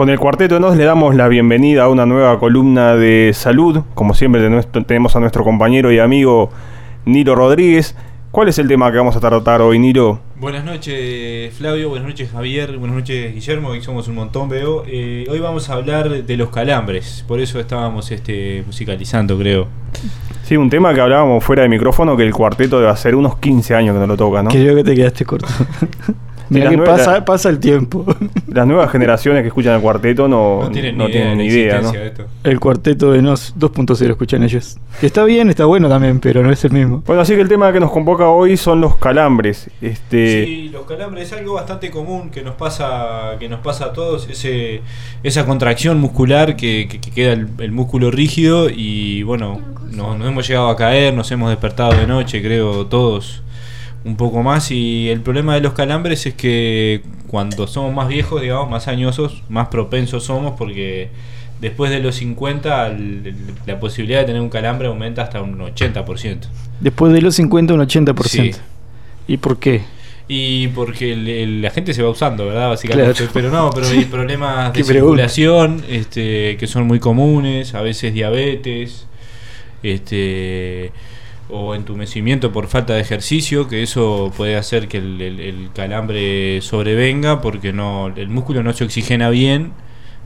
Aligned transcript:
Con 0.00 0.08
el 0.08 0.18
cuarteto 0.18 0.58
nos 0.60 0.78
le 0.78 0.84
damos 0.84 1.14
la 1.14 1.28
bienvenida 1.28 1.82
a 1.82 1.90
una 1.90 2.06
nueva 2.06 2.38
columna 2.38 2.96
de 2.96 3.32
salud. 3.34 3.82
Como 3.94 4.14
siempre 4.14 4.40
tenemos 4.86 5.14
a 5.14 5.20
nuestro 5.20 5.44
compañero 5.44 5.92
y 5.92 5.98
amigo 5.98 6.48
Nilo 7.04 7.34
Rodríguez. 7.34 7.94
¿Cuál 8.30 8.48
es 8.48 8.58
el 8.58 8.66
tema 8.66 8.90
que 8.90 8.96
vamos 8.96 9.14
a 9.16 9.20
tratar 9.20 9.60
hoy, 9.60 9.78
Nilo? 9.78 10.18
Buenas 10.36 10.64
noches, 10.64 11.52
Flavio. 11.52 11.90
Buenas 11.90 12.08
noches, 12.08 12.30
Javier. 12.30 12.78
Buenas 12.78 12.96
noches, 12.96 13.34
Guillermo. 13.34 13.68
Hoy 13.68 13.82
somos 13.82 14.08
un 14.08 14.14
montón, 14.14 14.48
veo. 14.48 14.84
Eh, 14.86 15.26
hoy 15.28 15.38
vamos 15.38 15.68
a 15.68 15.74
hablar 15.74 16.08
de 16.08 16.36
los 16.38 16.48
calambres. 16.48 17.22
Por 17.28 17.38
eso 17.38 17.60
estábamos 17.60 18.10
este, 18.10 18.62
musicalizando, 18.64 19.36
creo. 19.36 19.68
Sí, 20.44 20.56
un 20.56 20.70
tema 20.70 20.94
que 20.94 21.02
hablábamos 21.02 21.44
fuera 21.44 21.64
de 21.64 21.68
micrófono 21.68 22.16
que 22.16 22.22
el 22.22 22.32
cuarteto 22.32 22.78
debe 22.78 22.90
hacer 22.90 23.14
unos 23.14 23.36
15 23.36 23.74
años 23.74 23.94
que 23.94 24.00
no 24.00 24.06
lo 24.06 24.16
toca, 24.16 24.42
¿no? 24.42 24.48
Creo 24.48 24.74
que 24.76 24.82
te 24.82 24.94
quedaste 24.94 25.26
corto. 25.26 25.48
Mira 26.50 26.68
que 26.68 26.78
pasa, 26.78 27.24
pasa 27.24 27.48
el 27.48 27.60
tiempo. 27.60 28.04
Las 28.48 28.66
nuevas 28.66 28.90
generaciones 28.90 29.42
que 29.42 29.48
escuchan 29.48 29.76
el 29.76 29.80
cuarteto 29.80 30.26
no, 30.26 30.64
no 30.64 30.70
tienen, 30.70 31.38
ni, 31.38 31.46
idea, 31.46 31.80
¿no? 31.80 31.92
El 32.42 32.58
cuarteto 32.58 33.12
de 33.12 33.22
Nos 33.22 33.56
2.0 33.56 34.10
escuchan 34.10 34.42
ellos. 34.42 34.76
Que 35.00 35.06
está 35.06 35.24
bien, 35.24 35.48
está 35.48 35.64
bueno 35.64 35.88
también, 35.88 36.18
pero 36.18 36.42
no 36.42 36.50
es 36.50 36.64
el 36.64 36.72
mismo. 36.72 37.02
Bueno, 37.06 37.22
así 37.22 37.34
que 37.34 37.40
el 37.40 37.48
tema 37.48 37.72
que 37.72 37.78
nos 37.78 37.92
convoca 37.92 38.28
hoy 38.28 38.56
son 38.56 38.80
los 38.80 38.96
calambres. 38.96 39.70
Este... 39.80 40.44
Sí, 40.44 40.68
los 40.70 40.86
calambres 40.86 41.32
es 41.32 41.38
algo 41.38 41.54
bastante 41.54 41.90
común 41.90 42.30
que 42.30 42.42
nos 42.42 42.56
pasa, 42.56 43.36
que 43.38 43.48
nos 43.48 43.60
pasa 43.60 43.86
a 43.86 43.92
todos, 43.92 44.28
ese, 44.28 44.82
esa 45.22 45.46
contracción 45.46 46.00
muscular 46.00 46.56
que, 46.56 46.88
queda 47.14 47.32
el, 47.32 47.72
músculo 47.72 48.10
rígido 48.10 48.68
y 48.68 49.22
bueno, 49.22 49.60
nos 49.92 50.26
hemos 50.26 50.46
llegado 50.48 50.68
a 50.68 50.76
caer, 50.76 51.14
nos 51.14 51.30
hemos 51.30 51.50
despertado 51.50 51.92
de 51.92 52.06
noche, 52.06 52.42
creo, 52.42 52.86
todos 52.86 53.42
un 54.04 54.16
poco 54.16 54.42
más 54.42 54.70
y 54.70 55.08
el 55.10 55.20
problema 55.20 55.54
de 55.54 55.60
los 55.60 55.74
calambres 55.74 56.26
es 56.26 56.34
que 56.34 57.02
cuando 57.26 57.66
somos 57.66 57.94
más 57.94 58.08
viejos, 58.08 58.40
digamos, 58.40 58.70
más 58.70 58.88
añosos, 58.88 59.42
más 59.48 59.68
propensos 59.68 60.24
somos 60.24 60.54
porque 60.56 61.10
después 61.60 61.90
de 61.90 62.00
los 62.00 62.16
50 62.16 62.96
la 63.66 63.80
posibilidad 63.80 64.20
de 64.20 64.26
tener 64.26 64.40
un 64.40 64.48
calambre 64.48 64.88
aumenta 64.88 65.22
hasta 65.22 65.42
un 65.42 65.58
80%. 65.58 66.40
Después 66.80 67.12
de 67.12 67.20
los 67.20 67.34
50 67.34 67.74
un 67.74 67.80
80%. 67.80 68.56
¿Y 69.28 69.36
por 69.36 69.58
qué? 69.58 69.82
Y 70.26 70.68
porque 70.68 71.16
la 71.16 71.70
gente 71.70 71.92
se 71.92 72.02
va 72.02 72.08
usando, 72.08 72.46
¿verdad? 72.46 72.68
Básicamente. 72.68 73.28
Pero 73.32 73.50
no, 73.50 73.70
pero 73.70 73.88
hay 73.88 74.04
problemas 74.10 74.72
de 74.72 74.84
circulación 74.84 75.84
este, 75.88 76.56
que 76.56 76.66
son 76.66 76.86
muy 76.86 77.00
comunes, 77.00 77.74
a 77.74 77.82
veces 77.82 78.14
diabetes, 78.14 79.06
este 79.82 80.92
o 81.52 81.74
entumecimiento 81.74 82.52
por 82.52 82.66
falta 82.66 82.94
de 82.94 83.00
ejercicio, 83.00 83.68
que 83.68 83.82
eso 83.82 84.32
puede 84.36 84.56
hacer 84.56 84.88
que 84.88 84.98
el, 84.98 85.70
calambre 85.74 86.60
sobrevenga 86.62 87.40
porque 87.40 87.72
no 87.72 88.08
el 88.08 88.28
músculo 88.28 88.62
no 88.62 88.72
se 88.72 88.84
oxigena 88.84 89.30
bien, 89.30 89.72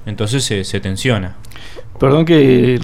entonces 0.06 0.44
se, 0.44 0.80
tensiona. 0.80 1.36
Perdón 1.98 2.24
que, 2.24 2.78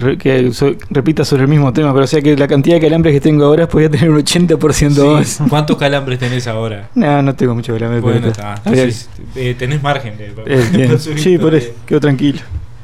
repita 0.89 1.25
sobre 1.25 1.43
el 1.43 1.49
mismo 1.49 1.71
tema, 1.73 1.93
pero 1.93 2.05
o 2.05 2.07
sea 2.07 2.21
que 2.21 2.35
la 2.35 2.47
cantidad 2.47 2.75
de 2.75 2.81
calambres 2.81 3.13
que 3.13 3.21
tengo 3.21 3.45
ahora 3.45 3.67
podría 3.67 3.89
tener 3.89 4.09
un 4.09 4.17
80% 4.17 5.13
más. 5.13 5.39
¿Cuántos 5.49 5.77
calambres 5.77 6.19
tenés 6.19 6.47
ahora? 6.47 6.89
No, 6.95 7.21
no 7.21 7.35
tengo 7.35 7.53
mucho 7.53 7.73
calambres. 7.73 8.01
Bueno, 8.01 8.27
está. 8.27 8.61
Eh, 9.35 9.55
tenés 9.57 9.83
margen. 9.83 10.17
De, 10.17 10.33
eh, 10.45 10.97
sí, 10.97 11.37
por 11.37 11.53
eso, 11.53 11.71
quedo 11.85 11.99
tranquilo. 11.99 12.39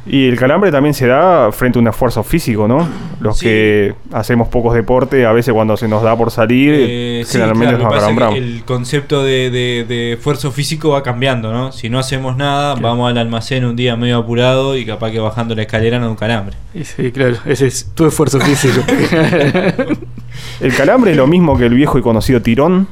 Y 0.10 0.28
el 0.28 0.38
calambre 0.38 0.72
también 0.72 0.94
se 0.94 1.08
da 1.08 1.52
frente 1.52 1.80
a 1.80 1.82
un 1.82 1.88
esfuerzo 1.88 2.24
físico, 2.24 2.68
¿no? 2.68 2.88
Los 3.20 3.40
que 3.40 3.94
hacemos 4.14 4.48
pocos 4.48 4.74
deportes, 4.74 5.26
a 5.26 5.34
veces 5.34 5.54
cuando 5.54 5.76
se 5.76 5.88
nos 5.88 6.02
da 6.02 6.16
por 6.16 6.32
salir, 6.32 6.74
eh, 6.78 7.26
generalmente 7.28 7.78
nos 7.78 7.86
acalambramos. 7.86 8.38
El 8.38 8.64
concepto 8.64 9.24
de, 9.24 10.14
esfuerzo 10.14 10.52
físico 10.52 10.92
va 10.92 11.04
cambiando, 11.04 11.52
¿no? 11.52 11.72
Si 11.72 11.90
no 11.90 12.00
hacemos 12.00 12.38
nada, 12.38 12.76
vamos 12.76 13.10
al 13.10 13.18
almacén 13.18 13.66
un 13.66 13.76
día 13.76 13.96
medio 13.98 14.18
apurado 14.18 14.78
y 14.78 14.86
capaz 14.86 15.12
que 15.12 15.20
bajando 15.20 15.56
la 15.56 15.64
escalera 15.64 16.00
no 16.00 16.10
un 16.10 16.16
calambre. 16.16 16.56
Sí, 16.84 17.12
claro, 17.12 17.36
ese 17.46 17.68
es 17.68 17.92
tu 17.94 18.06
esfuerzo 18.06 18.40
físico. 18.40 18.82
el 20.62 20.76
calambre 20.76 21.12
es 21.12 21.18
lo 21.18 21.28
mismo 21.28 21.58
que 21.58 21.66
el 21.66 21.74
viejo 21.74 21.98
y 21.98 22.02
conocido 22.02 22.42
tirón. 22.42 22.88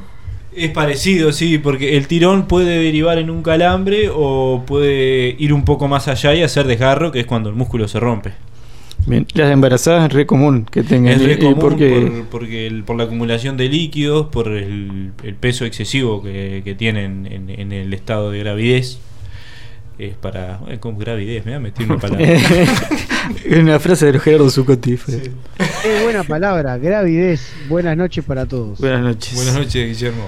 Es 0.56 0.70
parecido, 0.70 1.32
sí, 1.32 1.58
porque 1.58 1.98
el 1.98 2.06
tirón 2.06 2.48
puede 2.48 2.82
derivar 2.82 3.18
en 3.18 3.28
un 3.28 3.42
calambre 3.42 4.08
o 4.10 4.64
puede 4.66 5.36
ir 5.38 5.52
un 5.52 5.66
poco 5.66 5.86
más 5.86 6.08
allá 6.08 6.34
y 6.34 6.42
hacer 6.42 6.66
desgarro, 6.66 7.12
que 7.12 7.20
es 7.20 7.26
cuando 7.26 7.50
el 7.50 7.54
músculo 7.54 7.86
se 7.88 8.00
rompe. 8.00 8.32
Bien, 9.04 9.26
las 9.34 9.52
embarazadas 9.52 10.06
es 10.06 10.12
re 10.14 10.24
común 10.24 10.64
que 10.64 10.82
tengan. 10.82 11.12
Es 11.12 11.22
re 11.22 11.38
común 11.38 11.58
porque, 11.60 12.10
por, 12.10 12.40
porque 12.40 12.82
por 12.86 12.96
la 12.96 13.04
acumulación 13.04 13.58
de 13.58 13.68
líquidos, 13.68 14.28
por 14.28 14.48
el, 14.48 15.12
peso 15.38 15.66
excesivo 15.66 16.22
que, 16.22 16.74
tienen 16.78 17.28
en, 17.30 17.72
el 17.72 17.92
estado 17.92 18.30
de 18.30 18.38
gravidez. 18.38 18.98
Es 19.98 20.14
para. 20.14 20.60
Es 20.68 20.78
como 20.78 20.98
gravidez, 20.98 21.44
me 21.44 21.52
voy 21.52 21.56
a 21.56 21.60
meter 21.60 21.86
una 21.86 21.98
palabra. 21.98 22.26
una 23.60 23.78
frase 23.78 24.10
de 24.10 24.18
Gerardo 24.18 24.48
Zucotti. 24.50 24.94
Es 24.94 26.02
buena 26.02 26.24
palabra, 26.24 26.78
gravidez. 26.78 27.52
Buenas 27.68 27.96
noches 27.96 28.24
para 28.24 28.46
todos. 28.46 28.78
Buenas 28.78 29.02
noches. 29.02 29.34
Buenas 29.34 29.54
noches, 29.54 29.86
Guillermo. 29.86 30.24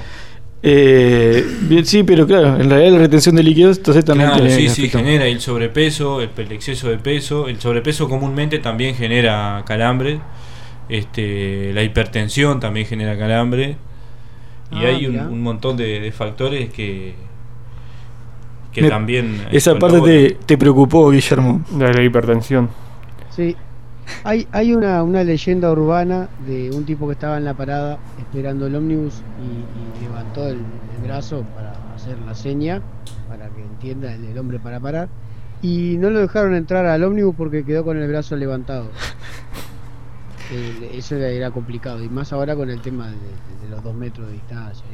Eh, 0.62 1.46
bien, 1.62 1.86
sí, 1.86 2.02
pero 2.02 2.26
claro, 2.26 2.60
en 2.60 2.68
realidad 2.68 2.92
la 2.92 2.98
retención 2.98 3.36
de 3.36 3.44
líquidos 3.44 3.78
entonces 3.78 4.04
también 4.04 4.30
claro, 4.30 4.50
sí, 4.50 4.68
sí, 4.68 4.88
genera 4.88 5.26
el 5.26 5.40
sobrepeso, 5.40 6.20
el, 6.20 6.30
exceso 6.50 6.88
de 6.90 6.98
peso. 6.98 7.48
El 7.48 7.60
sobrepeso 7.60 8.08
comúnmente 8.08 8.58
también 8.58 8.94
genera 8.94 9.62
calambre. 9.66 10.20
Este, 10.88 11.72
la 11.72 11.82
hipertensión 11.82 12.60
también 12.60 12.86
genera 12.86 13.16
calambre. 13.16 13.76
Y 14.72 14.84
ah, 14.84 14.88
hay 14.88 15.06
un, 15.06 15.42
montón 15.42 15.76
de, 15.76 16.12
factores 16.12 16.70
que, 16.70 17.14
que 18.72 18.88
también. 18.88 19.46
Esa 19.52 19.78
parte 19.78 20.00
te, 20.00 20.36
te, 20.44 20.58
preocupó, 20.58 21.10
Guillermo. 21.10 21.64
De 21.70 21.92
la 21.92 22.02
hipertensión. 22.02 22.68
Sí, 23.30 23.56
hay, 24.24 24.46
hay 24.52 24.74
una, 24.74 25.02
una, 25.02 25.24
leyenda 25.24 25.70
urbana 25.70 26.28
de 26.46 26.70
un 26.70 26.84
tipo 26.84 27.06
que 27.06 27.12
estaba 27.12 27.36
en 27.38 27.44
la 27.44 27.54
parada 27.54 27.98
esperando 28.18 28.66
el 28.66 28.76
ómnibus 28.76 29.22
y, 29.42 30.04
levantó 30.04 30.48
el, 30.48 30.58
brazo 31.02 31.44
para 31.54 31.72
hacer 31.94 32.18
la 32.26 32.34
seña, 32.34 32.82
para 33.28 33.48
que 33.50 33.62
entienda 33.62 34.12
el, 34.12 34.36
hombre 34.36 34.58
para 34.58 34.80
parar, 34.80 35.08
y 35.62 35.96
no 35.98 36.10
lo 36.10 36.20
dejaron 36.20 36.54
entrar 36.54 36.86
al 36.86 37.04
ómnibus 37.04 37.34
porque 37.36 37.64
quedó 37.64 37.84
con 37.84 37.96
el 37.96 38.08
brazo 38.08 38.36
levantado. 38.36 38.90
eso 40.94 41.16
era 41.16 41.50
complicado, 41.50 42.02
y 42.02 42.08
más 42.08 42.32
ahora 42.32 42.56
con 42.56 42.68
el 42.68 42.80
tema 42.80 43.08
de, 43.08 43.70
los 43.70 43.82
dos 43.84 43.94
metros 43.94 44.26
de 44.26 44.32
distancia. 44.32 44.84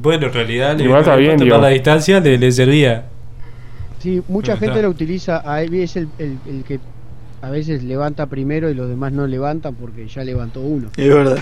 bueno, 0.00 0.28
en 0.28 0.32
realidad, 0.32 0.78
Igual 0.78 1.00
está 1.00 1.16
bien, 1.16 1.48
la 1.48 1.68
distancia 1.68 2.20
le, 2.20 2.52
servía. 2.52 3.06
Sí, 3.98 4.22
mucha 4.28 4.56
gente 4.56 4.80
lo 4.80 4.88
utiliza, 4.88 5.42
es 5.62 5.96
el, 5.96 6.08
el 6.18 6.64
que 6.66 6.80
a 7.42 7.50
veces 7.50 7.82
levanta 7.82 8.26
primero 8.26 8.70
y 8.70 8.74
los 8.74 8.88
demás 8.88 9.12
no 9.12 9.26
levantan 9.26 9.74
porque 9.74 10.06
ya 10.06 10.24
levantó 10.24 10.60
uno. 10.60 10.88
Es 10.96 11.08
verdad. 11.08 11.38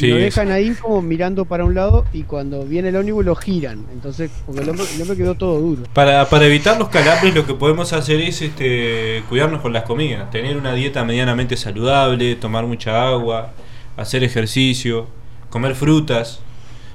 lo 0.00 0.16
dejan 0.16 0.50
ahí 0.50 0.70
como 0.80 1.02
mirando 1.02 1.44
para 1.44 1.64
un 1.64 1.74
lado 1.74 2.04
y 2.12 2.22
cuando 2.22 2.64
viene 2.64 2.90
el 2.90 2.96
ómnibus 2.96 3.24
lo 3.24 3.34
giran. 3.34 3.86
Entonces, 3.92 4.30
porque 4.46 4.62
el 4.62 4.68
hombre, 4.68 4.86
quedó 5.16 5.34
todo 5.34 5.60
duro. 5.60 5.82
Para, 5.92 6.28
para, 6.28 6.46
evitar 6.46 6.78
los 6.78 6.88
calambres 6.88 7.34
lo 7.34 7.46
que 7.46 7.54
podemos 7.54 7.92
hacer 7.92 8.20
es 8.20 8.42
este 8.42 9.24
cuidarnos 9.28 9.60
con 9.60 9.72
las 9.72 9.84
comidas. 9.84 10.30
Tener 10.30 10.56
una 10.56 10.72
dieta 10.74 11.04
medianamente 11.04 11.56
saludable, 11.56 12.36
tomar 12.36 12.66
mucha 12.66 13.08
agua, 13.08 13.52
hacer 13.96 14.22
ejercicio, 14.22 15.08
comer 15.50 15.74
frutas. 15.74 16.40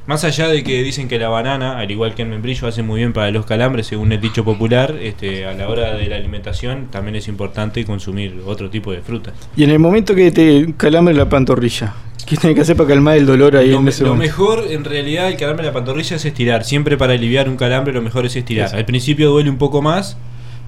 Más 0.07 0.23
allá 0.23 0.49
de 0.49 0.63
que 0.63 0.83
dicen 0.83 1.07
que 1.07 1.17
la 1.17 1.29
banana, 1.29 1.79
al 1.79 1.89
igual 1.89 2.13
que 2.13 2.21
el 2.21 2.27
membrillo, 2.27 2.67
hace 2.67 2.83
muy 2.83 2.99
bien 2.99 3.11
para 3.11 3.31
los 3.31 3.47
calambres, 3.47 3.87
según 3.87 4.11
el 4.11 4.21
dicho 4.21 4.45
popular, 4.45 4.95
este, 5.01 5.47
a 5.47 5.53
la 5.53 5.67
hora 5.67 5.95
de 5.95 6.05
la 6.05 6.17
alimentación 6.17 6.89
también 6.91 7.15
es 7.15 7.27
importante 7.27 7.83
consumir 7.85 8.39
otro 8.45 8.69
tipo 8.69 8.91
de 8.91 9.01
frutas. 9.01 9.33
Y 9.57 9.63
en 9.63 9.71
el 9.71 9.79
momento 9.79 10.13
que 10.13 10.31
te 10.31 10.75
calambre 10.77 11.15
la 11.15 11.27
pantorrilla, 11.27 11.95
¿qué 12.23 12.37
tiene 12.37 12.53
que 12.53 12.61
hacer 12.61 12.77
para 12.77 12.89
calmar 12.89 13.17
el 13.17 13.25
dolor 13.25 13.57
ahí 13.57 13.71
lo, 13.71 13.79
en 13.79 13.87
ese 13.87 14.03
Lo 14.03 14.15
mejor, 14.15 14.65
en 14.69 14.83
realidad, 14.83 15.27
el 15.27 15.37
calambre 15.37 15.63
de 15.63 15.71
la 15.71 15.73
pantorrilla 15.73 16.17
es 16.17 16.25
estirar. 16.25 16.65
Siempre 16.65 16.97
para 16.97 17.13
aliviar 17.13 17.49
un 17.49 17.57
calambre 17.57 17.91
lo 17.91 18.03
mejor 18.03 18.27
es 18.27 18.35
estirar. 18.35 18.75
Al 18.75 18.85
principio 18.85 19.31
duele 19.31 19.49
un 19.49 19.57
poco 19.57 19.81
más, 19.81 20.17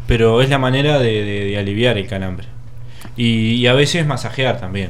pero 0.07 0.41
es 0.41 0.49
la 0.49 0.57
manera 0.57 0.97
de, 0.97 1.55
aliviar 1.59 1.99
el 1.99 2.07
calambre. 2.07 2.47
Y, 3.15 3.67
a 3.67 3.73
veces 3.73 4.07
masajear 4.07 4.59
también. 4.59 4.89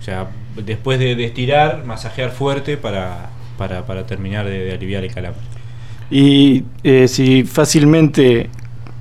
O 0.00 0.02
sea, 0.02 0.26
después 0.56 0.98
de 0.98 1.24
estirar, 1.24 1.84
masajear 1.84 2.32
fuerte 2.32 2.76
para 2.76 3.30
para, 3.56 3.86
para 3.86 4.06
terminar 4.06 4.46
de, 4.46 4.72
aliviar 4.72 5.04
el 5.04 5.12
calambre. 5.12 5.40
Y 6.10 6.64
eh, 6.82 7.08
si 7.08 7.44
fácilmente 7.44 8.50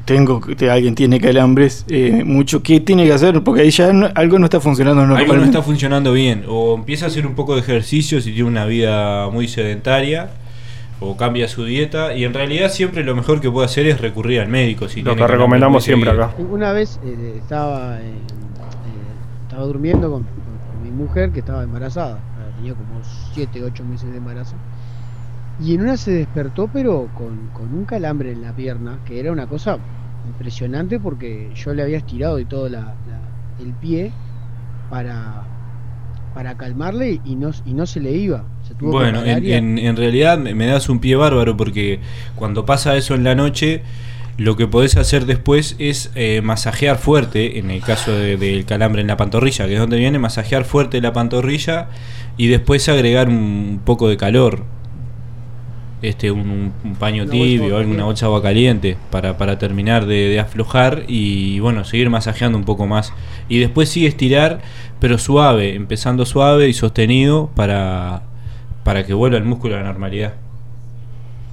tengo 0.06 0.42
alguien 0.70 0.96
tiene 0.96 1.20
calambres, 1.20 1.86
eh, 1.90 2.24
mucho, 2.26 2.62
¿qué 2.62 2.80
tiene 2.80 3.06
que 3.06 3.14
hacer? 3.14 3.42
Porque 3.44 3.62
ahí 3.62 3.72
ya 3.72 3.90
algo 4.16 4.40
no 4.40 4.46
está 4.46 4.60
funcionando 4.60 5.02
Algo 5.16 5.36
no 5.36 5.44
está 5.44 5.62
funcionando 5.62 6.12
bien. 6.14 6.44
O 6.48 6.76
empieza 6.76 7.06
a 7.06 7.08
hacer 7.08 7.26
un 7.26 7.36
poco 7.36 7.56
de 7.56 7.62
ejercicio 7.62 8.22
si 8.22 8.32
tiene 8.34 8.50
una 8.50 8.66
vida 8.66 9.30
muy 9.30 9.48
sedentaria, 9.48 10.32
o 11.00 11.16
cambia 11.16 11.48
su 11.48 11.66
dieta. 11.66 12.16
Y 12.16 12.26
en 12.26 12.34
realidad 12.34 12.70
siempre 12.70 13.04
lo 13.04 13.16
mejor 13.16 13.40
que 13.42 13.50
puede 13.50 13.66
hacer 13.66 13.88
es 13.88 14.02
recurrir 14.02 14.42
al 14.42 14.50
médico. 14.50 14.90
Si 14.90 15.02
lo 15.02 15.16
que 15.16 15.26
recomendamos 15.26 15.84
siempre 15.84 16.10
acá. 16.10 16.34
Una 16.38 16.74
vez 16.74 17.00
eh, 17.06 17.36
estaba, 17.38 18.00
estaba 19.44 19.64
durmiendo 19.64 20.12
con 20.12 20.26
mi 20.84 20.92
mujer 20.92 21.32
que 21.32 21.40
estaba 21.40 21.64
embarazada 21.64 22.20
tenía 22.56 22.76
como 22.76 23.02
7, 23.04 23.64
8 23.64 23.86
meses 23.86 24.12
de 24.12 24.18
embarazo. 24.18 24.56
Y 25.58 25.74
en 25.76 25.82
una 25.82 25.98
se 25.98 26.12
despertó, 26.12 26.72
pero 26.72 27.12
con, 27.14 27.52
un 27.74 27.86
calambre 27.86 28.32
en 28.32 28.42
la 28.42 28.56
pierna, 28.56 29.02
que 29.06 29.20
era 29.20 29.32
una 29.32 29.48
cosa 29.48 29.78
impresionante 30.26 31.00
porque 31.00 31.52
yo 31.56 31.74
le 31.74 31.84
había 31.84 31.98
estirado 31.98 32.40
y 32.40 32.46
todo 32.46 32.70
la, 32.70 32.98
la- 33.06 33.40
el 33.60 33.74
pie 33.76 34.12
para, 34.90 35.52
para 36.34 36.58
calmarle 36.58 37.22
y 37.24 37.36
no, 37.36 37.52
y 37.66 37.74
no 37.74 37.86
se 37.86 38.00
le 38.00 38.12
iba. 38.14 38.46
Se 38.64 38.76
tuvo 38.76 38.92
Bueno, 38.92 39.24
en, 39.24 39.46
en- 39.46 39.78
en 39.80 39.96
realidad 39.96 40.38
me 40.38 40.54
me 40.56 40.66
das 40.68 40.90
un 40.90 41.00
pie 41.00 41.16
bárbaro 41.16 41.56
porque 41.56 42.02
cuando 42.36 42.66
pasa 42.66 42.96
eso 42.98 43.16
en 43.16 43.24
la 43.24 43.36
noche, 43.36 43.84
lo 44.38 44.56
que 44.56 44.68
podés 44.68 44.97
hacer 44.97 45.25
después 45.25 45.75
es 45.80 46.12
eh, 46.15 46.41
masajear 46.44 46.97
fuerte, 46.97 47.59
en 47.59 47.69
el 47.71 47.81
caso 47.81 48.12
de- 48.12 48.38
del 48.38 48.65
calambre 48.65 49.01
en 49.01 49.07
la 49.07 49.18
pantorrilla, 49.18 49.68
que 49.68 49.74
es 49.75 49.80
donde 49.80 49.97
viene, 49.97 50.18
masajear 50.19 50.65
fuerte 50.65 51.01
la 51.01 51.13
pantorrilla 51.13 51.88
y 52.38 52.47
después 52.47 52.89
agregar 52.89 53.30
un 53.30 53.80
poco 53.85 54.09
de 54.09 54.18
calor. 54.18 54.63
Este, 56.01 56.31
un, 56.31 56.74
un 56.83 56.95
paño 56.95 57.24
Una 57.24 57.31
de 57.31 57.38
tibio, 57.38 57.77
alguna 57.77 58.03
bolsa 58.03 58.25
de 58.25 58.27
agua 58.27 58.41
caliente 58.41 58.97
para, 59.09 59.38
para 59.38 59.57
terminar 59.57 60.06
de, 60.06 60.27
de 60.27 60.39
aflojar 60.39 61.03
y 61.07 61.59
bueno, 61.62 61.85
seguir 61.85 62.09
masajeando 62.09 62.57
un 62.57 62.65
poco 62.65 62.88
más. 62.88 63.13
Y 63.47 63.59
después 63.59 63.88
sigue 63.88 64.07
estirar, 64.07 64.59
pero 65.00 65.18
suave, 65.18 65.75
empezando 65.75 66.25
suave 66.25 66.68
y 66.68 66.74
sostenido 66.74 67.51
para, 67.56 68.24
para 68.83 69.06
que 69.06 69.13
vuelva 69.13 69.38
el 69.38 69.45
músculo 69.45 69.75
a 69.75 69.80
la 69.80 69.85
normalidad. 69.85 70.33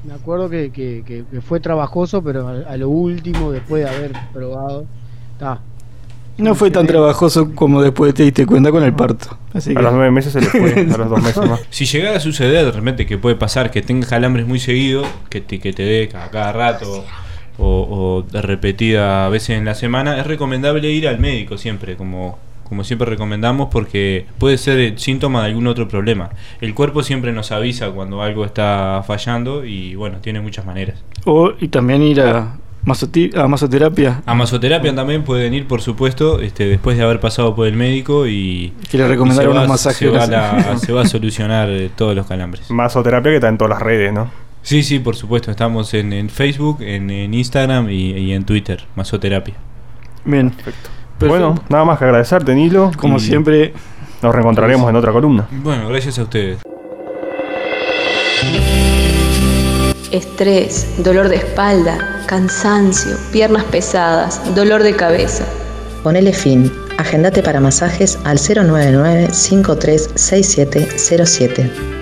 Me 0.05 0.15
acuerdo 0.15 0.49
que, 0.49 0.71
que- 0.71 1.03
que- 1.07 1.25
que 1.31 1.41
fue 1.41 1.61
trabajoso, 1.61 2.23
pero 2.23 2.49
a, 2.49 2.53
a 2.73 2.77
lo 2.77 2.89
último, 2.89 3.53
después 3.53 3.85
de 3.85 3.91
haber 3.91 4.13
probado, 4.33 4.87
está. 5.33 5.61
No 6.39 6.55
fue 6.55 6.71
tan 6.71 6.87
trabajoso 6.87 7.55
como 7.55 7.83
después 7.83 8.15
te 8.15 8.23
diste 8.23 8.47
cuenta 8.47 8.71
con 8.71 8.83
el 8.83 8.95
parto. 8.95 9.37
Así 9.53 9.75
A 9.77 9.83
los 9.83 9.93
nueve 9.93 10.11
meses 10.11 10.33
se 10.33 10.41
le 10.41 10.47
fue, 10.47 10.73
a 10.73 10.97
los 10.97 11.11
dos 11.11 11.23
meses 11.23 11.47
más. 11.47 11.61
Si 11.71 11.85
llegara 11.85 12.17
a 12.17 12.21
suceder 12.21 12.65
de 12.65 12.71
repente 12.73 13.05
que 13.05 13.19
puede 13.19 13.37
pasar 13.37 13.71
que 13.71 13.83
tengas 13.83 14.09
calambres 14.09 14.47
muy 14.47 14.59
seguido, 14.59 15.03
que 15.29 15.43
te, 15.43 15.59
que 15.59 15.75
te 15.75 15.83
dé 15.83 16.09
cada, 16.09 16.31
cada 16.31 16.53
rato 16.53 17.05
o, 17.59 18.25
o 18.33 18.41
repetida 18.41 19.29
veces 19.29 19.51
en 19.59 19.67
la 19.67 19.75
semana, 19.75 20.19
es 20.19 20.27
recomendable 20.27 20.91
ir 20.91 21.07
al 21.09 21.19
médico 21.19 21.59
siempre, 21.59 21.97
como, 21.97 22.39
como 22.71 22.85
siempre 22.85 23.07
recomendamos, 23.07 23.69
porque 23.71 24.25
puede 24.39 24.57
ser 24.57 24.79
el 24.79 24.99
síntoma 24.99 25.43
de 25.43 25.49
algún 25.49 25.67
otro 25.67 25.87
problema. 25.89 26.31
El 26.63 26.73
cuerpo 26.73 27.03
siempre 27.03 27.33
nos 27.33 27.53
avisa 27.53 27.91
cuando 27.91 28.23
algo 28.23 28.47
está 28.47 29.03
fallando 29.07 29.67
y 29.67 29.95
bueno, 29.97 30.17
tiene 30.23 30.41
muchas 30.41 30.65
maneras. 30.65 31.05
O, 31.27 31.53
y 31.61 31.69
también 31.69 32.01
ir 32.03 32.23
a, 32.23 32.57
masoti- 32.87 33.37
a 33.37 33.47
masoterapia, 33.47 34.23
A 34.25 34.35
masoterapia 34.35 34.95
también 34.95 35.23
pueden 35.25 35.53
ir, 35.53 35.67
por 35.67 35.83
supuesto, 35.83 36.41
este, 36.41 36.65
después 36.67 36.97
de 36.97 37.03
haber 37.05 37.21
pasado 37.21 37.55
por 37.55 37.67
el 37.67 37.75
médico 37.77 38.27
y, 38.27 38.73
recomendaron 38.93 39.53
va, 39.55 39.59
unos 39.59 39.69
masajes. 39.69 39.99
se, 39.99 40.09
va 40.09 40.23
a 40.25 40.27
la- 40.29 40.77
se 40.79 40.93
va 40.93 41.03
a 41.03 41.07
solucionar 41.07 41.69
eh, 41.69 41.91
todos 41.95 42.17
los 42.17 42.27
calambres. 42.27 42.71
Masoterapia 42.71 43.33
que 43.33 43.37
está 43.37 43.49
en 43.49 43.59
todas 43.59 43.71
las 43.71 43.83
redes, 43.83 44.13
¿no? 44.13 44.31
Sí, 44.63 44.83
sí, 44.83 44.99
por 44.99 45.17
supuesto. 45.17 45.51
Estamos 45.51 45.93
en, 45.95 46.13
en 46.13 46.29
Facebook, 46.29 46.83
en, 46.83 47.11
en 47.11 47.35
Instagram 47.35 47.91
y, 47.91 48.13
y 48.13 48.33
en 48.33 48.45
Twitter. 48.45 48.85
Masoterapia. 48.95 49.55
Bien. 50.25 50.51
Perfecto. 50.51 50.91
Perfecto. 51.21 51.49
Bueno, 51.49 51.63
nada 51.69 51.85
más 51.85 51.99
que 51.99 52.07
agradecerte, 52.07 52.55
Nilo. 52.55 52.91
Como 52.97 53.19
y 53.19 53.21
siempre, 53.21 53.75
Nos 54.23 54.35
reencontraremos 54.35 54.89
en 54.89 54.97
otra 54.97 55.13
columna. 55.13 55.47
Bueno, 55.51 55.89
gracias 55.89 56.19
a 56.19 56.23
ustedes. 56.23 56.61
Estrés, 60.13 61.03
dolor 61.05 61.29
de 61.29 61.37
espalda, 61.37 62.25
cansancio, 62.27 63.13
piernas 63.33 63.65
pesadas, 63.65 64.55
dolor 64.55 64.83
de 64.83 64.97
cabeza. 64.97 65.45
Ponele 66.03 66.33
fin. 66.33 66.73
Agendate 66.99 67.43
para 67.43 67.61
masajes 67.61 68.19
al 68.25 68.39
099 68.39 69.29
536707. 69.31 72.00